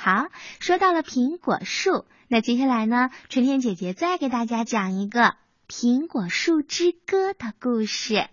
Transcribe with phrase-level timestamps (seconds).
[0.00, 0.28] 好，
[0.60, 5.20] 说到了苹果树，那接下来呢，春天姐姐再给大家讲一个
[5.68, 8.28] 《苹果树之歌》的故事。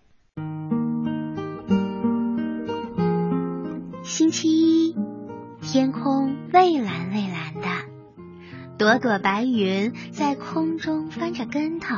[4.04, 4.48] 星期
[4.90, 4.96] 一，
[5.64, 7.68] 天空蔚蓝蔚蓝的，
[8.78, 11.96] 朵朵白云在空中翻着跟头。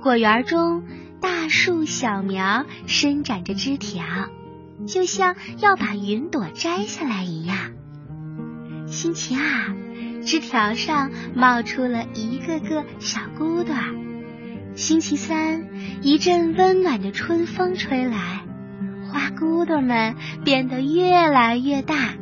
[0.00, 0.84] 果园中，
[1.20, 4.04] 大树小苗伸展着枝条，
[4.86, 7.72] 就像要把云朵摘下来一样。
[8.86, 9.74] 星期二，
[10.24, 13.74] 枝条上冒出了一个个小骨朵。
[14.76, 15.68] 星期三，
[16.02, 18.42] 一阵温暖的春风吹来，
[19.10, 20.14] 花骨朵们
[20.44, 22.14] 变得越来越大，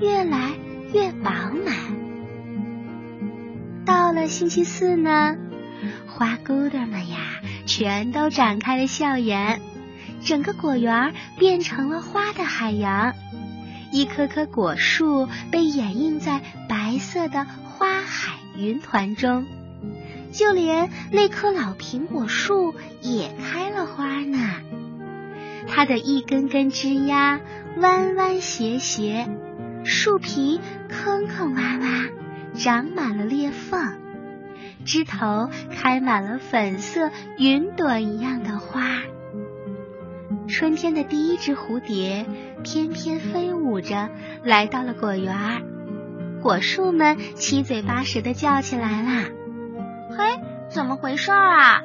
[0.00, 0.50] 越来
[0.92, 1.30] 越饱
[1.64, 1.74] 满。
[3.84, 5.34] 到了星期四呢，
[6.06, 9.60] 花骨朵们呀，全都展开了笑颜，
[10.22, 13.14] 整个果园变成了花的海洋。
[13.94, 19.46] 一棵棵果树被掩映在白色的花海云团中，
[20.32, 24.36] 就连那棵老苹果树也开了花呢。
[25.68, 27.38] 它的一根根枝丫
[27.76, 29.28] 弯弯斜斜，
[29.84, 32.10] 树皮坑坑洼洼，
[32.56, 33.80] 长满了裂缝，
[34.84, 38.80] 枝头开满了粉色云朵一样的花。
[40.46, 42.26] 春天的第一只蝴蝶
[42.62, 44.10] 翩翩飞舞着
[44.42, 45.62] 来到了果园，
[46.42, 49.24] 果树们七嘴八舌的叫起来啦
[50.16, 51.82] ：“嘿，怎么回事啊？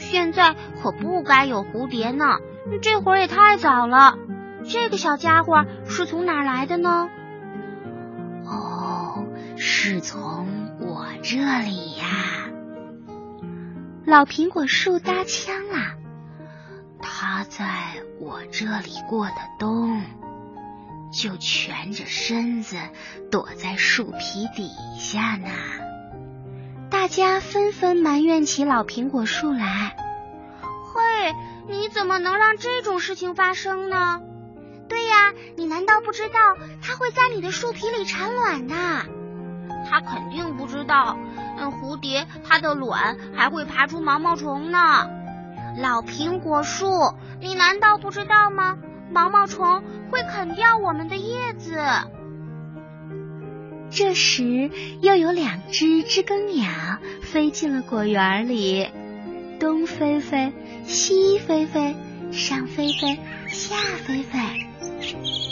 [0.00, 2.38] 现在可不该有蝴蝶呢，
[2.82, 4.18] 这会儿也太早了。
[4.64, 7.08] 这个小家伙是从哪来的呢
[8.44, 9.24] ？”“哦，
[9.56, 10.48] 是从
[10.80, 12.50] 我这里呀。”
[14.04, 16.05] 老苹果树搭腔了。
[17.08, 17.64] 他在
[18.20, 20.02] 我这里过的冬，
[21.12, 22.76] 就蜷着身子
[23.30, 24.68] 躲在树皮底
[24.98, 25.48] 下呢。
[26.90, 29.96] 大家纷纷埋怨起老苹果树来
[30.92, 31.32] ：“嘿，
[31.68, 34.20] 你怎么能让这种事情发生呢？
[34.88, 36.34] 对呀，你难道不知道
[36.82, 38.74] 它会在你的树皮里产卵的？
[39.88, 41.16] 他肯定不知道，
[41.56, 45.08] 嗯，蝴蝶它的卵还会爬出毛毛虫呢。”
[45.76, 46.86] 老苹果树，
[47.40, 48.78] 你难道不知道吗？
[49.10, 51.78] 毛毛虫会啃掉我们的叶子。
[53.90, 54.70] 这时，
[55.00, 56.66] 又有两只知更鸟
[57.22, 58.88] 飞进了果园里，
[59.60, 60.52] 东飞飞，
[60.84, 61.94] 西飞飞，
[62.32, 64.38] 上飞飞，下飞飞。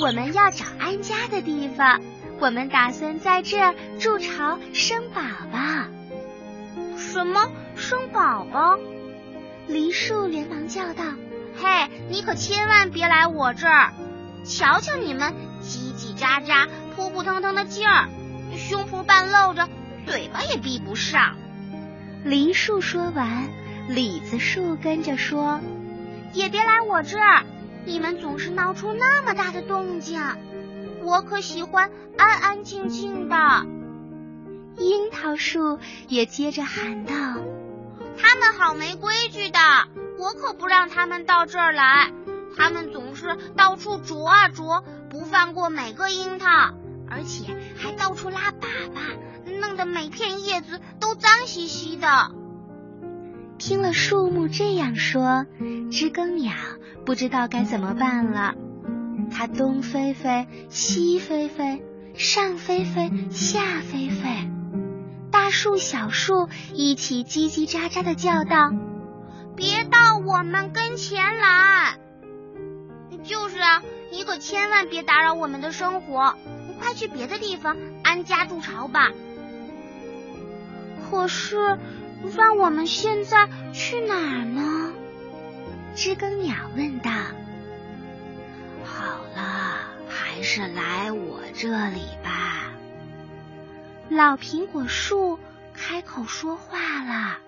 [0.00, 2.00] 我们要找安家的地方，
[2.40, 5.20] 我们打算在这儿筑巢生宝
[5.52, 5.58] 宝。
[6.96, 8.76] 什么生宝宝？
[9.66, 11.04] 梨树连忙叫道
[11.56, 13.92] ：“嘿，你可千万别来我这儿！
[14.44, 15.32] 瞧瞧你们
[15.62, 18.08] 叽叽喳喳、扑扑腾腾的劲儿，
[18.56, 19.68] 胸脯半露着，
[20.06, 21.36] 嘴巴也闭不上。”
[22.24, 23.48] 梨树说完，
[23.88, 25.60] 李子树跟着说
[26.34, 27.44] ：“也别来我这儿！
[27.86, 30.20] 你们总是闹出那么大的动静，
[31.02, 33.66] 我可喜欢安安静静的。”
[34.76, 37.14] 樱桃树也接着喊道。
[38.16, 39.58] 他们好没规矩的，
[40.18, 42.12] 我可不让他们到这儿来。
[42.56, 46.46] 他们总是到处啄啊啄，不放过每个樱桃，
[47.10, 52.30] 而且还到处拉粑粑，弄得每片叶子都脏兮兮的。
[53.58, 55.46] 听了树木这样说，
[55.90, 56.52] 知更鸟
[57.04, 58.54] 不知道该怎么办了。
[59.32, 61.82] 它东飞飞，西飞飞，
[62.14, 64.53] 上飞飞，下飞飞。
[65.34, 68.70] 大树、小树一起叽叽喳喳的叫道
[69.56, 71.98] ：“别到我们跟前来！”
[73.24, 76.36] 就是啊，你可千万别打扰我们的生活，
[76.80, 79.10] 快去别的地方安家筑巢吧。
[81.10, 81.80] 可是，
[82.36, 84.92] 让我们现在去哪儿呢？
[85.96, 87.10] 知更鸟问道。
[88.84, 92.53] 好了，还是来我这里吧。
[94.10, 95.40] 老苹果树
[95.74, 97.40] 开口说话了。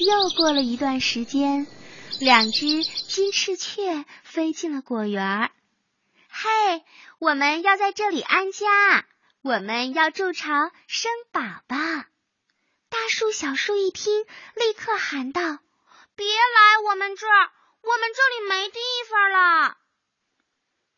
[0.00, 1.66] 又过了一段时间，
[2.20, 5.50] 两只金翅雀飞进了果园。
[6.28, 6.84] 嘿，
[7.20, 9.06] 我们要在这里安家，
[9.40, 11.76] 我们要筑巢生宝宝。
[11.76, 14.22] 大树、小树一听，
[14.56, 15.40] 立刻喊道
[16.16, 17.50] ：“别来我们这儿，
[17.82, 18.78] 我们这里没地
[19.08, 19.76] 方了。”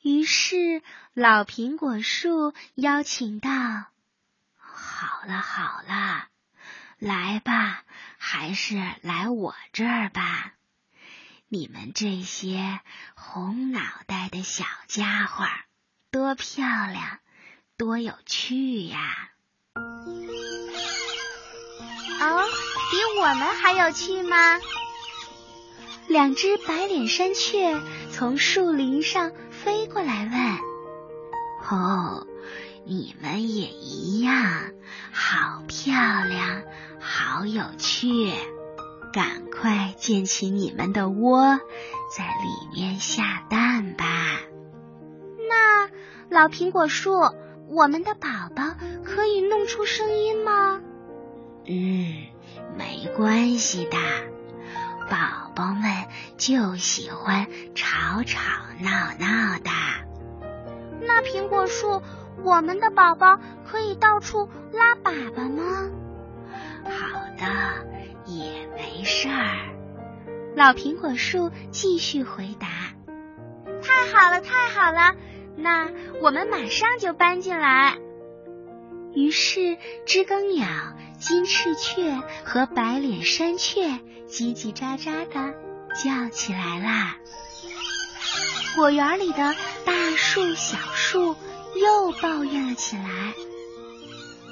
[0.03, 0.83] 于是，
[1.13, 3.49] 老苹果树邀请道。
[4.99, 6.29] 好了好了，
[6.99, 7.83] 来吧，
[8.17, 10.55] 还是来我这儿吧。
[11.49, 12.81] 你们这些
[13.15, 15.45] 红脑袋的小家伙，
[16.11, 17.19] 多漂亮，
[17.77, 19.33] 多有趣呀！
[19.75, 20.07] 哦，
[22.91, 24.59] 比我们还有趣吗？
[26.09, 30.59] 两只白脸山雀从树林上飞过来问
[31.71, 32.27] ：“哦，
[32.87, 34.35] 你们也一样，
[35.13, 35.95] 好漂
[36.25, 36.63] 亮，
[37.01, 38.33] 好有趣！
[39.13, 41.59] 赶快建起你们的窝，
[42.17, 44.05] 在里面下蛋吧。”
[45.49, 45.91] 那
[46.31, 47.13] 老苹果树。
[47.69, 50.81] 我们的宝宝可以弄出声音吗？
[51.65, 52.27] 嗯，
[52.79, 53.97] 没关系的，
[55.11, 56.07] 宝宝们
[56.37, 58.39] 就喜欢吵吵
[58.79, 58.89] 闹
[59.19, 59.71] 闹的。
[61.01, 62.01] 那苹果树，
[62.45, 65.91] 我们的宝宝可以到处拉粑粑吗？
[66.85, 67.87] 好的，
[68.27, 69.75] 也没事儿。
[70.55, 72.69] 老苹果树继续回答
[73.83, 75.15] ：“太好了，太好了。”
[75.59, 75.91] 那
[76.21, 77.97] 我们马上就搬进来。
[79.15, 80.67] 于是，知更鸟、
[81.19, 83.89] 金翅雀和白脸山雀
[84.29, 85.55] 叽叽喳喳的
[85.95, 87.17] 叫起来啦。
[88.77, 89.55] 果园里的
[89.87, 91.35] 大树、小树
[91.81, 93.35] 又抱怨了起来。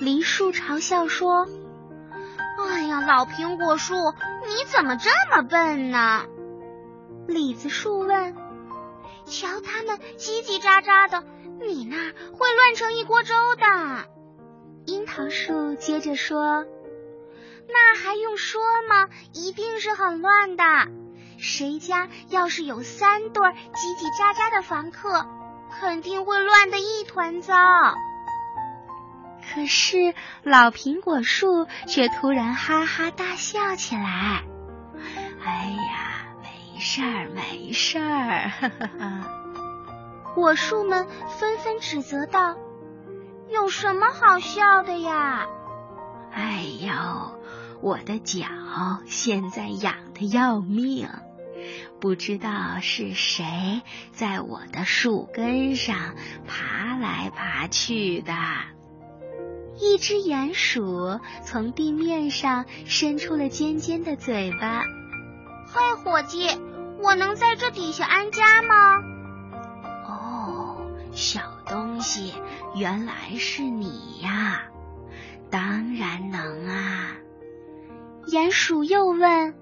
[0.00, 1.46] 梨树嘲笑说
[2.68, 6.24] ：“哎呀，老苹果树，你怎么这么笨呢？”
[7.26, 8.36] 李子树问。
[9.26, 11.24] 瞧他们叽叽喳喳的，
[11.66, 14.04] 你那儿会乱成一锅粥的。
[14.84, 16.66] 樱桃树接着说
[17.66, 19.08] ：“那还用说吗？
[19.32, 20.64] 一定是很乱的。
[21.38, 25.26] 谁家要是有三对叽叽喳喳的房客，
[25.80, 27.54] 肯定会乱得一团糟。”
[29.54, 34.42] 可是老苹果树却突然哈哈大笑起来。
[35.44, 36.10] 哎呀！
[36.74, 39.28] 没事儿，没事儿，哈哈哈！
[40.34, 41.06] 果树们
[41.38, 42.56] 纷纷指责道
[43.48, 45.46] ：“有什么好笑的呀？”
[46.34, 47.38] 哎呦，
[47.80, 48.44] 我的脚
[49.06, 51.08] 现在痒的要命，
[52.00, 53.82] 不知道是谁
[54.12, 56.14] 在我的树根上
[56.46, 58.32] 爬来爬去的。
[59.80, 64.82] 一只鼹鼠从地面上伸出了尖尖的嘴巴。
[65.66, 66.48] 嘿，伙计，
[67.02, 69.00] 我能在这底下安家吗？
[70.06, 70.76] 哦，
[71.12, 72.34] 小东西，
[72.76, 74.62] 原来是你呀！
[75.50, 77.16] 当然能啊。
[78.26, 79.54] 鼹鼠又问：“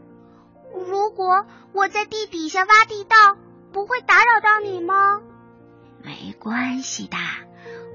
[0.75, 3.37] 如果我在地底下挖地道，
[3.73, 5.21] 不会打扰到你吗？”
[6.03, 7.17] 没关系的，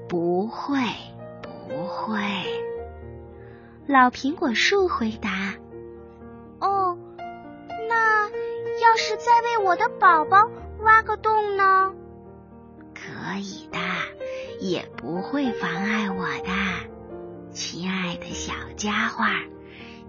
[0.08, 0.80] 不会，
[1.42, 2.20] 不会。
[3.86, 5.54] 老苹果树回答。
[6.60, 6.98] 哦，
[7.88, 11.94] 那要是再为我的宝宝挖个洞呢？
[12.94, 13.78] 可以的，
[14.60, 19.24] 也不会妨碍我的，亲爱的小家伙，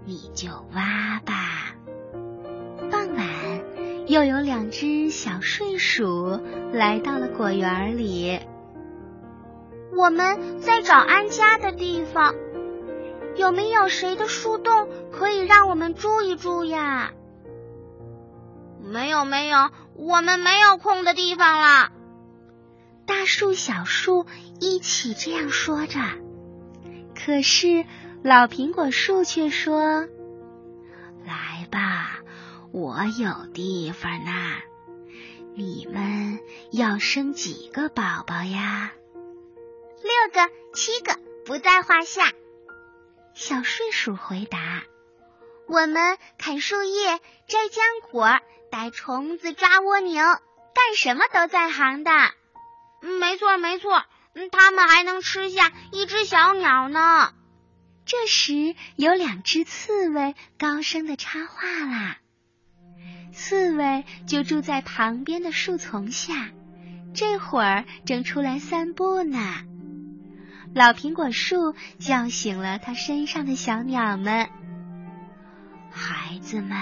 [0.04, 1.69] 你就挖吧。
[4.10, 6.40] 又有两只小睡鼠
[6.72, 8.40] 来到了果园里。
[9.96, 12.34] 我们在找安家的地方，
[13.36, 17.12] 有没有谁的树洞可以让我们住一住呀？
[18.82, 21.92] 没有没有，我们没有空的地方了。
[23.06, 24.26] 大树、小树
[24.58, 26.00] 一起这样说着，
[27.14, 27.84] 可是
[28.24, 30.08] 老苹果树却说
[31.24, 31.99] ：“来吧，
[32.72, 34.32] 我有地方呢。
[35.54, 36.40] 你们
[36.72, 38.92] 要生几个宝宝呀？”
[40.02, 42.32] 六个、七个不在话下。
[43.34, 44.82] 小睡鼠回答
[45.68, 52.12] ：“我们砍树叶，摘浆果。”逮虫子，抓蜗牛，干什么都在行的。
[53.00, 54.04] 没错，没错，
[54.52, 57.34] 他们还能吃下一只小鸟呢。
[58.06, 62.18] 这时，有两只刺猬高声的插话啦。
[63.32, 66.48] 刺猬就住在旁边的树丛下，
[67.14, 69.38] 这会儿正出来散步呢。
[70.74, 74.48] 老苹果树叫醒了它身上的小鸟们，
[75.90, 76.78] 孩子们。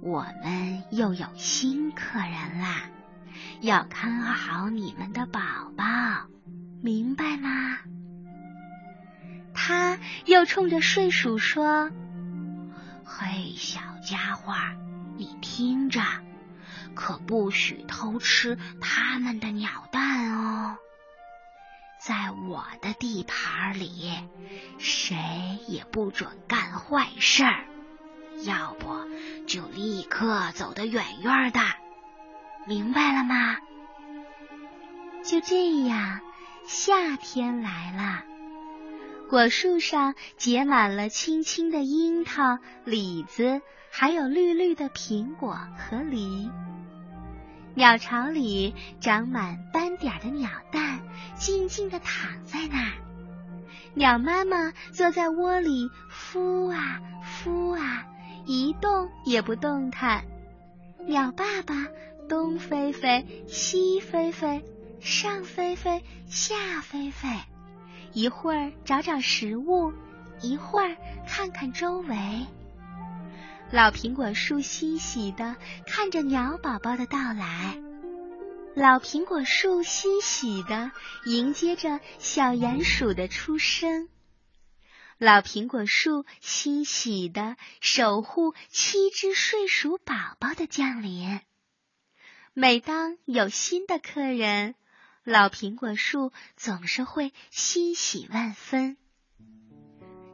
[0.00, 2.90] 我们又有新客人啦，
[3.60, 5.40] 要看好你们的宝
[5.76, 5.84] 宝，
[6.82, 7.78] 明白吗？
[9.54, 11.88] 他又冲着睡鼠说
[13.06, 14.54] ：“嘿，小家伙，
[15.16, 16.00] 你听着，
[16.94, 20.76] 可不许偷吃他们的鸟蛋哦！
[22.00, 24.12] 在我的地盘里，
[24.78, 25.16] 谁
[25.68, 27.64] 也不准干坏事儿。”
[28.44, 28.88] 要不
[29.46, 31.60] 就立刻走得远远的，
[32.66, 33.58] 明白了吗？
[35.22, 36.20] 就这样，
[36.66, 38.24] 夏天来了。
[39.32, 46.50] 果树上结满了青青的樱桃、李子，还有绿绿的苹果和梨。
[47.74, 51.00] 鸟巢里长满斑点的鸟蛋，
[51.34, 52.92] 静静地躺在那儿。
[53.94, 58.04] 鸟妈妈坐在窝里孵啊孵啊，
[58.44, 60.26] 一动也不动弹。
[61.06, 61.86] 鸟爸爸
[62.28, 64.62] 东飞飞，西飞飞，
[65.00, 67.30] 上飞飞，下飞飞。
[68.14, 69.92] 一会儿找找食物，
[70.42, 72.46] 一会儿看看周围。
[73.70, 77.80] 老苹果树欣喜的看着鸟宝宝的到来，
[78.74, 80.92] 老苹果树欣喜的
[81.24, 84.10] 迎接着小鼹鼠的出生，
[85.16, 91.40] 老苹果树欣喜的守护七只睡鼠宝宝的降临。
[92.52, 94.74] 每当有新的客人。
[95.24, 98.96] 老苹果树总是会欣喜万分。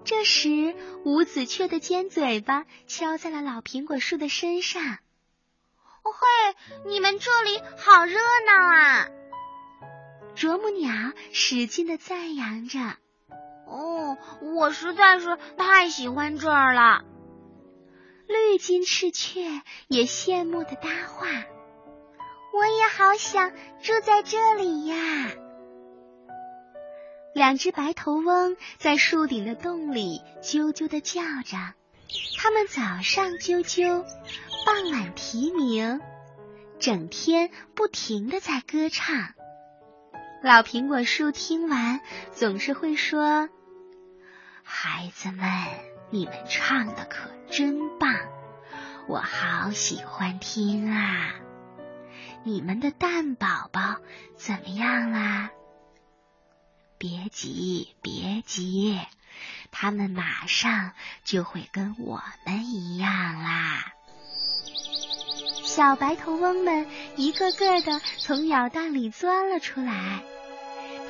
[0.05, 4.83] 这时，五子雀的尖嘴巴敲在了老苹果树的身上。
[6.03, 9.09] “嘿，你们这里好热闹啊！”
[10.35, 12.79] 啄木鸟使劲的赞扬着。
[13.69, 17.05] “哦，我实在是太喜欢这儿了。”
[18.27, 21.29] 绿金翅雀也羡慕的搭话。
[22.59, 25.31] 我也好想住在这里呀！
[27.33, 31.57] 两只白头翁在树顶的洞里啾啾的叫着，
[32.37, 34.05] 它们早上啾啾，
[34.67, 36.01] 傍晚啼鸣，
[36.81, 39.35] 整天不停的在歌唱。
[40.43, 42.01] 老苹果树听完
[42.33, 43.49] 总是会说
[44.65, 45.49] ：“孩子们，
[46.11, 48.17] 你们唱的可真棒，
[49.07, 51.37] 我好喜欢听啊！”
[52.49, 53.97] 你们的蛋宝宝
[54.39, 55.51] 怎么样啦？
[56.97, 58.99] 别急，别急，
[59.71, 60.93] 他们马上
[61.25, 63.93] 就会跟我们一样啦。
[65.63, 66.87] 小白头翁们
[67.17, 70.23] 一个个的从鸟蛋里钻了出来，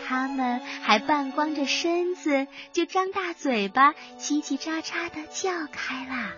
[0.09, 6.33] 他们还半光着身子，就张大嘴巴，叽叽喳喳的叫开了。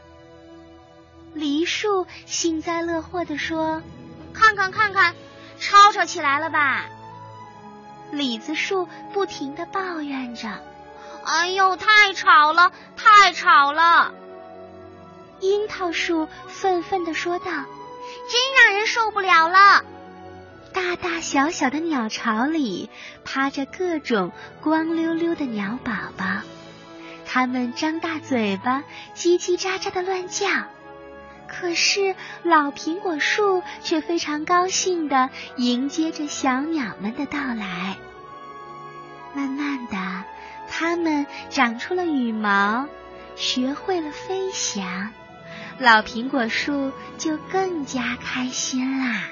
[1.32, 3.82] 梨树幸灾乐祸的说。
[4.32, 5.14] 看看看看，
[5.58, 6.86] 吵吵起来了吧？
[8.10, 10.48] 李子树不停的抱怨着
[11.24, 14.12] ：“哎呦，太吵了，太吵了！”
[15.40, 19.84] 樱桃树愤愤的说道：“真让人受不了了！”
[20.74, 22.90] 大大小小的鸟巢里
[23.24, 26.24] 趴着各种光溜溜的鸟宝宝，
[27.26, 28.82] 它们张大嘴巴，
[29.14, 30.48] 叽叽喳喳的乱叫。
[31.50, 32.14] 可是
[32.44, 37.98] 老苹果树却非常高兴的迎接着小鸟们的到来。
[39.34, 40.24] 慢慢的，
[40.68, 42.86] 它们长出了羽毛，
[43.36, 45.12] 学会了飞翔，
[45.78, 49.22] 老苹果树就更加开心啦。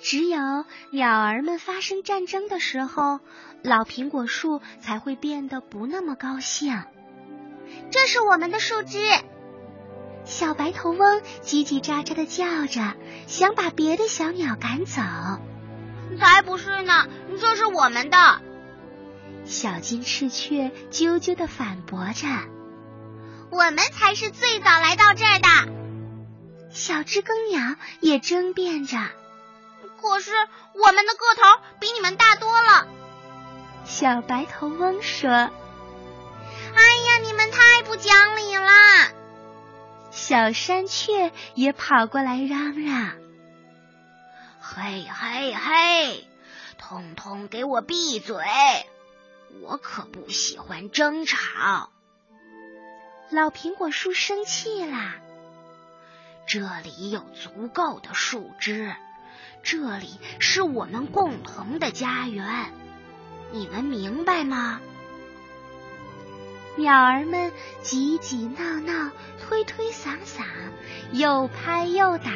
[0.00, 3.20] 只有鸟儿们发生战争的时候，
[3.62, 6.82] 老苹果树才会变得不那么高兴。
[7.90, 8.98] 这是我们的树枝。
[10.24, 12.94] 小白头翁叽叽喳喳的叫着，
[13.26, 15.00] 想把别的小鸟赶走。
[16.18, 17.06] 才不是呢，
[17.40, 18.40] 这是我们的。
[19.44, 22.26] 小金翅雀啾啾的反驳着
[23.50, 25.48] ：“我们才是最早来到这儿的。”
[26.72, 28.96] 小知更鸟也争辩着
[30.00, 30.32] ：“可是
[30.74, 32.86] 我们的个头比你们大多了。”
[33.84, 35.50] 小白头翁说
[40.26, 43.12] ：“小山雀也跑过来嚷嚷
[44.58, 46.26] ：“嘿嘿嘿，
[46.78, 48.38] 通通给我闭嘴！
[49.60, 51.90] 我可不喜欢争吵。”
[53.28, 55.16] 老苹果树生气啦
[56.48, 58.96] ：“这里有足够的树枝，
[59.62, 62.72] 这里是我们共同的家园，
[63.52, 64.80] 你们明白吗？”
[66.76, 67.52] 鸟儿们
[67.82, 70.44] 挤挤闹闹，推推搡搡，
[71.12, 72.32] 又拍又打，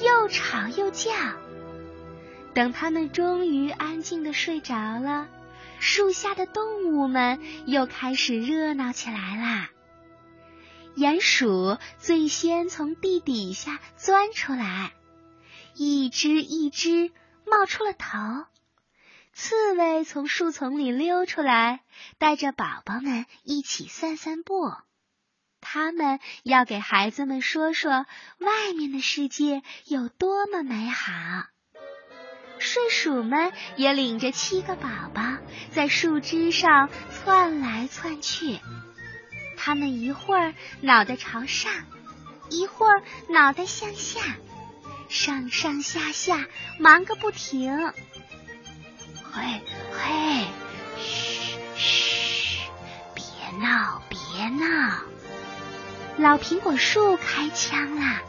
[0.00, 1.12] 又吵又叫。
[2.54, 5.28] 等它们终于安静的睡着了，
[5.80, 9.70] 树下的动物们又开始热闹起来啦。
[10.96, 14.92] 鼹鼠最先从地底下钻出来，
[15.74, 17.10] 一只一只
[17.44, 18.46] 冒出了头。
[19.34, 21.80] 刺猬从树丛里溜出来，
[22.18, 24.72] 带着宝宝们一起散散步。
[25.60, 28.06] 他们要给孩子们说说
[28.38, 31.12] 外面的世界有多么美好。
[32.60, 35.22] 睡鼠们也领着七个宝宝
[35.72, 38.60] 在树枝上窜来窜去。
[39.56, 41.72] 他们一会儿脑袋朝上，
[42.50, 44.20] 一会儿脑袋向下，
[45.08, 46.46] 上上下下
[46.78, 47.92] 忙个不停。
[49.34, 49.60] 嘿，
[49.92, 50.46] 嘿，
[50.96, 52.60] 嘘嘘，
[53.12, 53.24] 别
[53.60, 55.00] 闹，别闹！
[56.18, 58.22] 老苹果树开枪啦！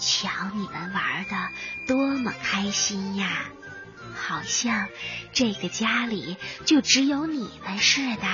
[0.00, 1.48] 瞧你们玩的
[1.86, 3.44] 多么开心呀，
[4.16, 4.88] 好像
[5.32, 8.26] 这个家里就只有你们似的。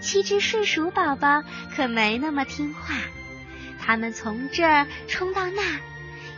[0.00, 1.44] 七只睡鼠宝宝
[1.76, 2.96] 可没那么听话，
[3.80, 5.62] 他们从这儿冲到那，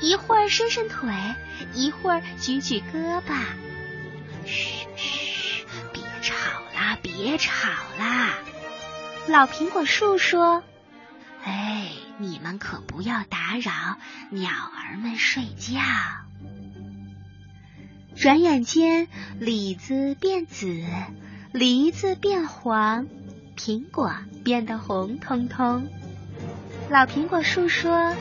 [0.01, 1.13] 一会儿伸伸腿，
[1.75, 3.35] 一会儿举举胳膊。
[4.45, 6.35] 嘘嘘，别吵
[6.75, 7.53] 啦，别吵
[7.99, 8.35] 啦！
[9.27, 10.63] 老苹果树说
[11.45, 13.97] ：“哎，你们可不要打扰
[14.31, 15.81] 鸟儿们睡觉。”
[18.17, 19.09] 转眼间，
[19.41, 20.85] 李子变紫，
[21.53, 23.07] 梨子变黄。
[23.57, 24.13] 苹果
[24.45, 25.89] 变得红彤彤。
[26.91, 28.15] 老苹果树说：“！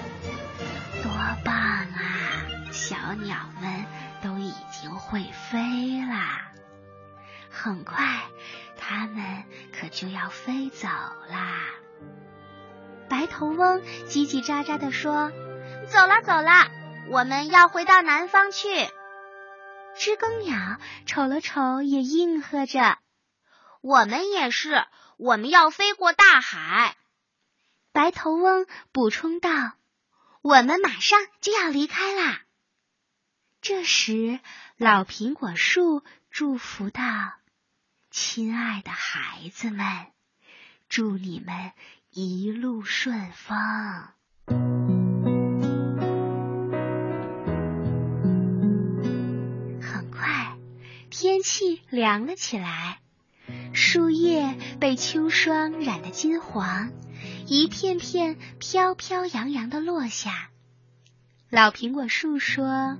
[2.73, 3.85] 小鸟们
[4.21, 6.51] 都已经会飞啦。
[7.49, 8.23] 很快，
[8.77, 11.61] 它们可就要飞走啦。”
[13.07, 15.31] 白头翁叽叽喳喳地说
[15.87, 16.69] ：“走了，走了，
[17.09, 18.67] 我们要回到南方去。”
[19.95, 22.97] 知更鸟瞅了瞅，也应和着
[23.81, 24.83] ：“我们也是。”
[25.17, 26.97] 我们要飞过大海，
[27.93, 29.49] 白头翁补充道
[30.41, 32.41] ：“我们马上就要离开啦。”
[33.63, 34.41] 这时，
[34.75, 37.01] 老苹果树祝福道
[38.11, 39.87] ：“亲爱的孩子们，
[40.89, 41.71] 祝你们
[42.09, 43.55] 一路顺风。”
[49.81, 50.57] 很快，
[51.09, 52.99] 天气凉了起来。
[53.73, 56.91] 树叶被秋霜染得金黄，
[57.47, 60.49] 一片片飘飘扬扬的落下。
[61.49, 62.97] 老苹果树说：“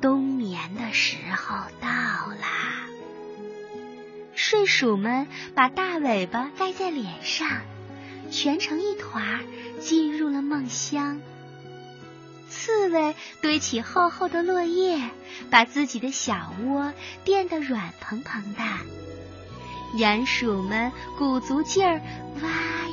[0.00, 2.86] 冬眠的时候到啦。”
[4.34, 7.48] 睡鼠们把大尾巴盖在脸上，
[8.30, 9.44] 蜷成一团，
[9.80, 11.20] 进入了梦乡。
[12.48, 15.10] 刺猬堆起厚厚的落叶，
[15.50, 16.92] 把自己的小窝
[17.24, 18.62] 垫得软蓬蓬的。
[19.94, 22.00] 鼹鼠们鼓足劲儿
[22.42, 22.48] 挖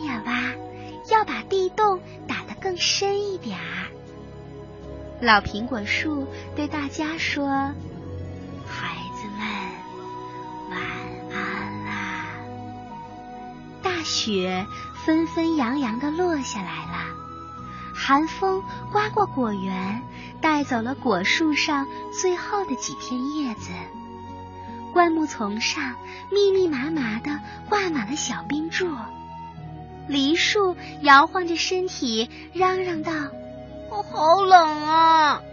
[0.06, 0.54] 呀挖，
[1.12, 3.83] 要把地洞打得更深一点儿。
[5.24, 7.48] 老苹果树对大家说
[8.68, 9.48] ：“孩子们，
[10.70, 10.82] 晚
[11.32, 12.26] 安啦！”
[13.82, 14.68] 大雪
[15.06, 17.06] 纷纷扬扬的落下来了，
[17.96, 20.02] 寒风刮过果园，
[20.42, 23.72] 带走了果树上最后的几片叶子。
[24.92, 25.96] 灌木丛上
[26.34, 28.90] 密密麻麻的挂满了小冰柱，
[30.06, 33.14] 梨树摇晃着身体，嚷嚷道
[33.94, 35.44] ：“我好冷啊！”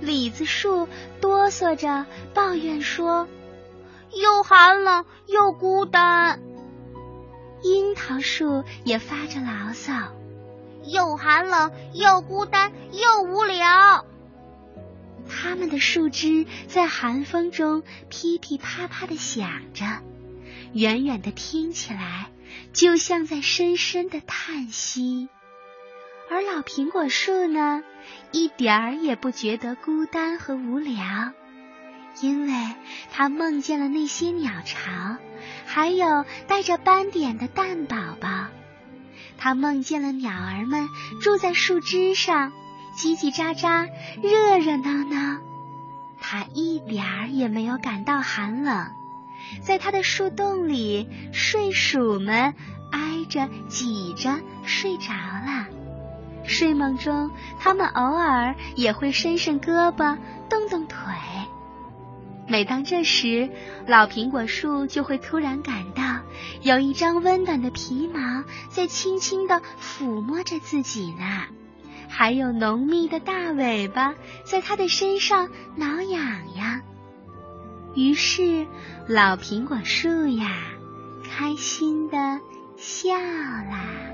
[0.00, 0.88] 李子树
[1.20, 3.28] 哆嗦着抱怨说
[4.10, 6.40] ：“又寒冷又孤单。”
[7.62, 9.92] 樱桃树也发着牢骚
[10.82, 14.06] ：“又寒冷又孤单又无聊。”
[15.28, 19.84] 它们的树枝在寒风中噼噼啪啪的响着，
[20.72, 22.30] 远远的听起来
[22.72, 25.28] 就像在深深的叹息。
[26.32, 27.82] 而老苹果树呢，
[28.30, 30.96] 一点儿也不觉得孤单和无聊，
[32.22, 32.74] 因为
[33.12, 35.18] 它梦见了那些鸟巢，
[35.66, 38.46] 还有带着斑点的蛋宝宝。
[39.36, 40.88] 它梦见了鸟儿们
[41.20, 42.50] 住在树枝上。
[42.96, 43.90] 叽叽喳喳，
[44.22, 45.38] 热热闹闹，
[46.18, 48.86] 它一点儿也没有感到寒冷。
[49.62, 52.54] 在它的树洞里，睡鼠们
[52.90, 55.66] 挨着挤着睡着了。
[56.44, 60.16] 睡梦中，它们偶尔也会伸伸胳膊，
[60.48, 60.98] 动动腿。
[62.48, 63.48] 每当这时，
[63.86, 66.20] 老苹果树就会突然感到
[66.60, 71.44] 有一张温暖的皮毛在轻轻的抚摸着自己呢。
[72.08, 76.82] 还有浓密的大尾巴在它的身上挠痒痒，
[77.94, 78.66] 于是
[79.06, 80.52] 老苹果树呀，
[81.24, 82.40] 开心的
[82.76, 84.11] 笑啦。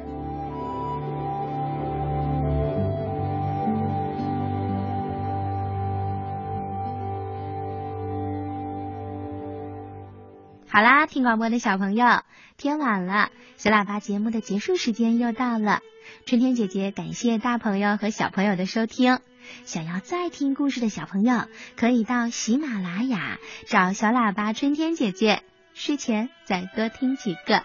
[10.70, 12.22] 好啦，听广播的小朋友，
[12.59, 15.81] 天晚了，小喇叭节目的结束时间又到了。
[16.26, 19.18] 春天姐姐感谢大朋友和小朋友的收听。
[19.64, 21.44] 想要再听故事的小朋友，
[21.76, 27.62] 可以到喜马拉雅找小喇叭春天姐姐，睡前再多听几个。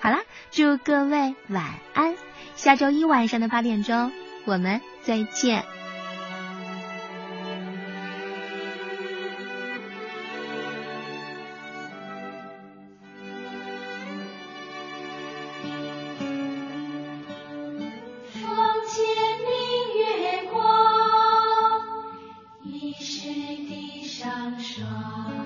[0.00, 0.18] 好啦，
[0.50, 2.16] 祝各位晚安，
[2.56, 4.10] 下周一晚上的八点钟，
[4.44, 5.64] 我们再见。
[24.64, 25.43] 窗